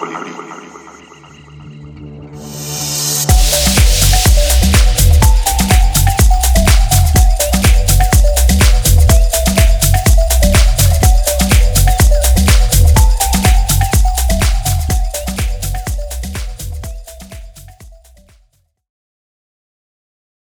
[0.00, 0.30] colibrí.